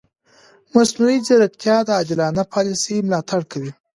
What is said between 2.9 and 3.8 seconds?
ملاتړ کوي.